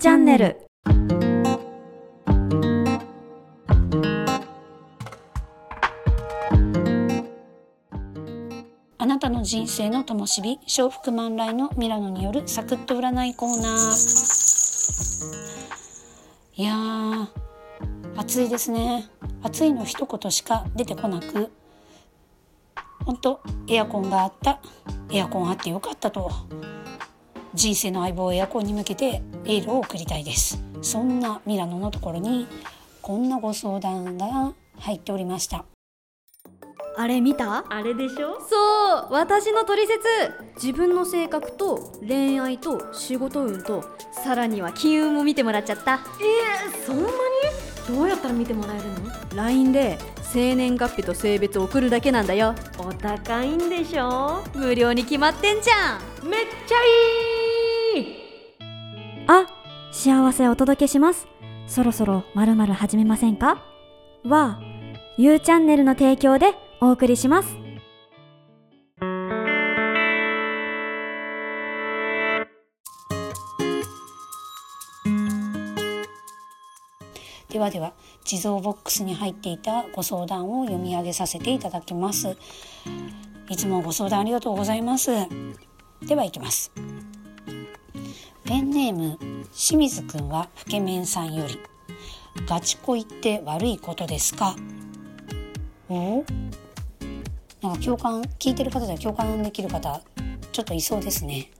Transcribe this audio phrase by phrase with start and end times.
[0.00, 0.56] チャンネル。
[8.96, 14.00] あなたの人生の灯火笑福満来のミラノによるサクッと占いコーナー。
[16.56, 17.26] いやー
[18.16, 19.06] 暑いですね。
[19.42, 21.52] 暑いの一言しか出てこなく。
[23.04, 24.62] 本当エアコンがあった。
[25.10, 26.30] エアコンあってよかったと。
[27.54, 30.62] 人生の相棒エアコンに向けてエールを送りたいです。
[30.82, 32.46] そんなミラノのところに
[33.02, 35.64] こんなご相談が入っておりました。
[36.96, 37.64] あれ見た？
[37.68, 38.40] あれでしょ？
[38.40, 39.98] そう私の取説
[40.56, 46.00] 自分の性格と恋愛と仕事運とさらには金運も見てもらっちゃった。
[46.20, 47.10] えー、そんなに？
[47.88, 49.98] どうやったら見てもらえるの？LINE で
[50.32, 52.54] 生年月日と性別を送るだけなんだよ。
[52.78, 54.44] お高いんでしょ？
[54.54, 56.28] 無料に決まってんじゃん。
[56.28, 56.76] めっちゃ
[57.98, 58.06] いい！
[59.26, 59.46] あ、
[59.90, 61.26] 幸せお届けします。
[61.66, 63.60] そろそろ〇〇始めませんか？
[64.24, 64.60] は、
[65.18, 67.59] ゆうチャンネルの提供でお送りします。
[77.50, 77.92] ではでは
[78.24, 82.36] 地蔵ボックスに入っていたご相談を読み上げさせていただきます。
[83.48, 85.10] いつもご相談ありがとうございます。
[86.06, 86.72] では行きます。
[88.44, 89.18] ペンネーム
[89.52, 91.58] 清水くんはふけめんさんより
[92.46, 94.54] ガチ恋って悪いことですか？
[95.88, 96.24] お？
[97.60, 100.00] なんか共感聞いてる方で共感できる方
[100.52, 101.50] ちょっといそうですね。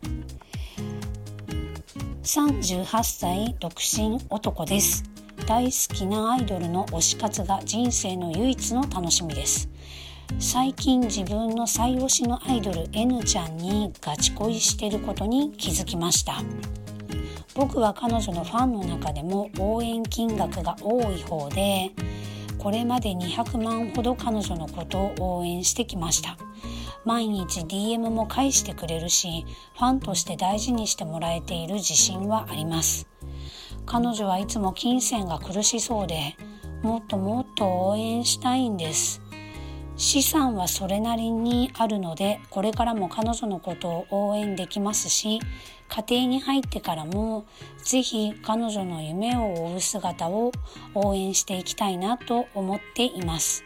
[2.22, 5.02] 38歳独身男です
[5.50, 9.68] 大好きなアイドルの推し活が人生の唯一の楽しみです。
[10.38, 16.40] 最近自分の最推しのアイドル N ちゃんにガチ恋してることに気づきました。
[17.56, 21.90] 僕は彼女のファンの中でも応援金額が多い方で
[22.56, 26.36] これまで200万ほど彼女のことを応援してきました。
[27.04, 29.44] 毎日 DM も返してくれるし
[29.74, 33.08] ファンとして大事にしてもらえている自信はあります。
[33.86, 36.36] 彼女はいつも金銭が苦しそうで
[36.82, 39.20] もっともっと応援したいんです。
[39.96, 45.40] 資産はそれなりにあるのでこれからも彼女のことを応援できますし
[45.88, 47.44] 家庭に入ってからも
[47.84, 50.52] ぜひ彼女の夢を追う姿を
[50.94, 53.62] 応援していきたいなと思っています。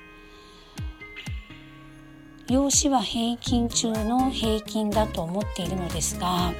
[2.48, 6.52] 容姿は平均中の平均だと思っているのですが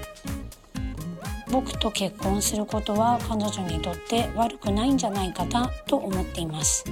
[1.54, 6.84] 僕と結婚することは彼女にとって悪くないんじゃないかなと思っています。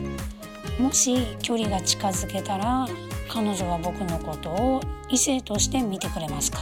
[0.79, 2.87] もし距離が近づけたら
[3.29, 6.61] 彼女は僕のことを異性として見てくれますか？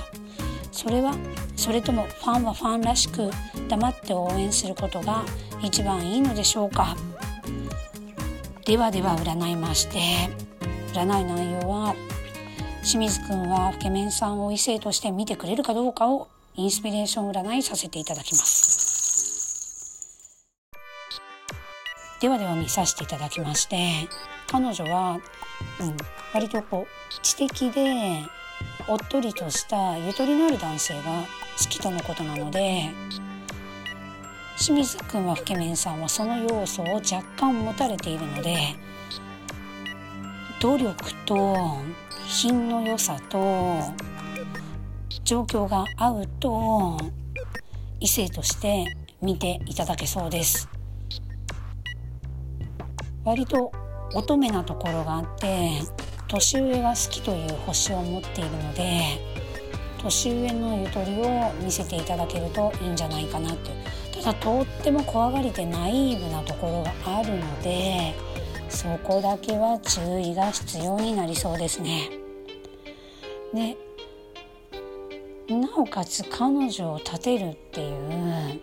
[0.73, 1.13] それは
[1.57, 3.31] それともファンはファンらしく
[3.69, 5.23] 黙って応援することが
[5.63, 6.97] 一番いいのでしょうか？
[8.65, 9.99] ではでは占いまして
[10.95, 11.95] 占い内容は
[12.83, 16.29] 清水くんはフケメンさんを異性として見てくれるかどうかを
[16.61, 18.71] インスピレーション占いさせていただきます。
[22.21, 24.07] ではでは見させていただきまして
[24.47, 25.21] 彼女は、
[25.81, 25.97] うん、
[26.35, 28.19] 割とこう知的で
[28.89, 31.25] おっとりとしたゆとりのある男性が
[31.59, 32.91] 好きとのことなので
[34.59, 38.59] 清水くんはフケメンさんはその要素を若干持たれているので
[40.61, 41.57] 努力と
[42.27, 43.81] 品の良さと
[45.31, 46.99] 状況が合うと
[48.01, 48.85] 異性として
[49.23, 50.69] 見ていただけそうです
[53.25, 53.71] 割と
[54.13, 55.83] 乙女なところがあって
[56.27, 59.03] 年上が好きという星を持っているので
[60.03, 63.71] 年上のゆとりを見せていただけるといいんじゃないかなって
[64.21, 68.17] ただとっても怖がりでナイーブなところがあるので
[68.69, 72.11] そこだけは注意が必要になりそうですね。
[73.55, 73.77] で
[75.55, 78.61] なおかつ彼女を立てるっていう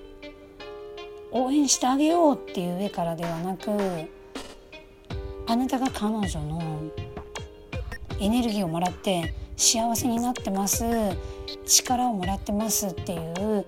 [1.31, 3.72] 応援してあげようっていう上からではなく
[5.48, 6.81] あなたが彼女の
[8.19, 10.86] エネルギーをもらって幸せになってます
[11.66, 13.66] 力をもらってますっていう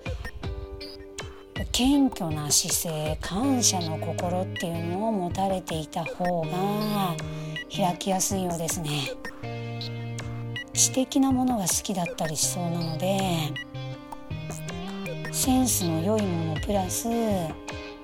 [1.72, 6.48] 謙虚な姿勢感謝の心っていうのを持たれていた方が
[7.74, 8.90] 開きやすいようですね。
[10.80, 13.20] 知的なものが好きだったりしそうなので
[15.30, 17.06] センスの良いものプラス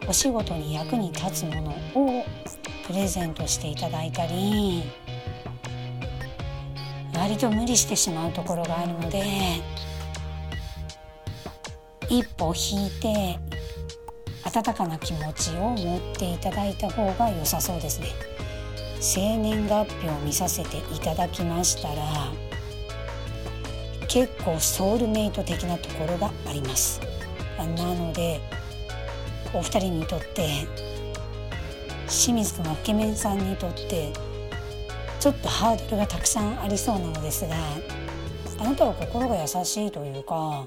[0.06, 2.24] お仕事に役に立つものを
[2.86, 4.82] プレゼントしていただいたり
[7.14, 9.24] 割と無理してしまうところがあるので
[12.10, 13.38] 一歩引いて
[14.44, 18.08] 温かな気持ちを持っていただいた方が良さそうですね。
[19.00, 22.45] 生年月日を見させていただきましたら
[24.08, 27.00] 結構ソウルメイト的なところがあります。
[27.58, 28.40] なので
[29.52, 30.66] お二人にとって
[32.08, 34.12] 清水君はイケメンさんにとって
[35.18, 37.54] ちょっとハードルがたくさんありそうなのですが
[38.58, 40.66] あなたは心が優しいというか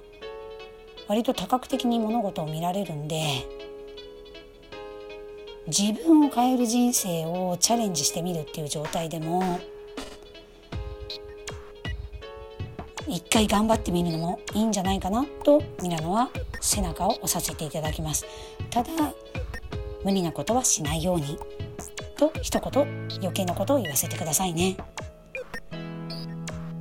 [1.07, 3.47] 割と多角的に物事を見られるんで
[5.67, 9.59] 自分を変える人生をチャレンジしてみるっていう状態でも
[13.09, 16.29] 一回頑張ってみるのもいいんじゃないかなとミラノは
[16.61, 18.25] 背中を押させていただきます。
[18.69, 18.89] ただ
[20.05, 21.37] 無理なことはしないように
[22.17, 24.77] と一言余計なことを言わせてくださいね。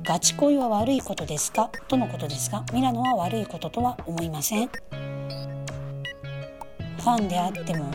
[0.03, 1.69] ガチ恋は悪いことですか？
[1.87, 4.67] とのことですがミラノは悪いこととは思いません。
[4.67, 7.91] ファンであっても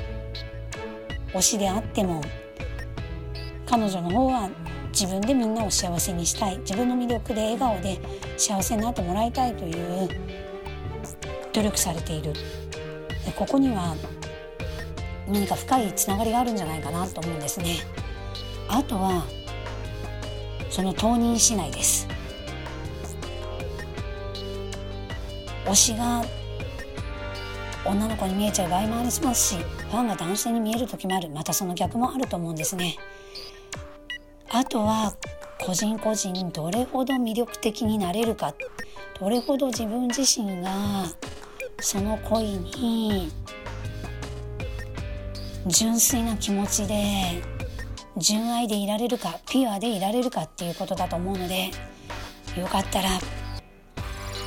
[1.35, 2.21] 推しであっても
[3.67, 4.49] 彼女の方は
[4.95, 6.59] 自分でみんなを幸せにしたい。
[6.59, 8.01] 自分の魅力で笑顔で
[8.37, 10.09] 幸せになってもらいたいという
[11.53, 12.33] 努力されている。
[12.33, 13.97] でここには
[15.27, 17.79] 何か深いつながりがあるんじゃないかなと思うんですね。
[18.69, 19.25] あとは
[20.71, 22.07] その当人次第です。
[25.67, 26.23] 推しが
[27.85, 31.31] 女の子に見えちゃう場合もありますしファンが男性に見える時もある。
[31.31, 32.97] またその逆もあると思うんですね。
[34.55, 35.17] あとは
[35.61, 38.55] 個人個人どれほど魅力的になれるか。
[39.19, 40.71] どれほど自分自身が
[41.81, 43.33] その恋に
[45.67, 47.43] 純粋な気持ちで
[48.17, 51.71] 純愛でいられるかピュアでいられるかっていうことだと思うので
[52.57, 53.09] よかったら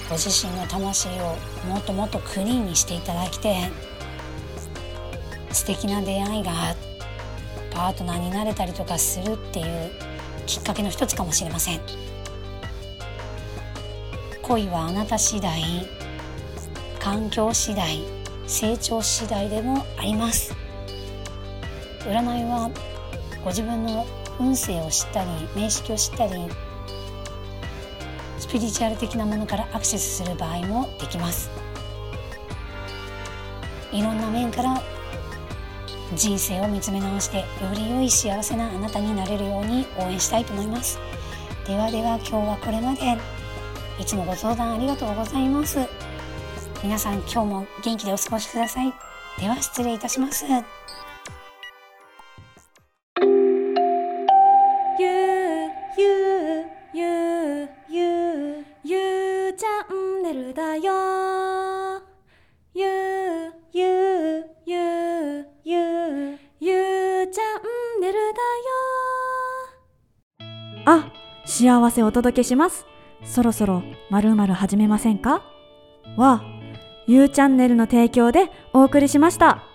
[0.10, 1.36] ご自身の魂を
[1.68, 3.70] もっともっとクリーンにしていただきて
[5.52, 6.52] 素敵な出会いが
[7.72, 9.92] パートナーになれたりとかするっていう
[10.46, 11.82] きっかけの一つかもしれません。
[14.42, 15.62] 恋はあなた次第
[17.00, 18.00] 環境次第
[18.48, 20.56] 成長次第でもあります。
[22.02, 22.72] 占いは
[23.44, 24.06] ご自分の
[24.40, 26.34] 運勢を知ったり名式を知ったり
[28.40, 31.50] スピリチュアル的なものからアクセスする場合もできます。
[33.92, 34.82] いろんな面から
[36.16, 41.00] 人生を見つめ直してより良い幸せなあなたになれるように応援したいと思います。
[41.68, 43.18] ではでは今日はこれまで。
[44.00, 45.80] いつもご相談ありがとうございます。
[46.84, 48.94] 皆さん今日も元気でお過ごしください。
[49.40, 50.46] では失礼いたします。
[70.90, 71.12] あ、
[71.46, 72.88] 幸せお届けします。
[73.26, 75.44] そろそろ〇〇始めませんか？
[76.16, 76.44] は、
[77.08, 79.67] ゆうチャンネルの提供でお送りしました。